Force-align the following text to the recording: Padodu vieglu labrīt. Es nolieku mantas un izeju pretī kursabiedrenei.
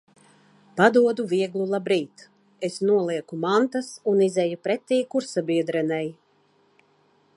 Padodu 0.79 1.25
vieglu 1.33 1.67
labrīt. 1.73 2.23
Es 2.69 2.79
nolieku 2.91 3.39
mantas 3.43 3.91
un 4.13 4.25
izeju 4.29 4.61
pretī 4.69 4.99
kursabiedrenei. 5.13 6.05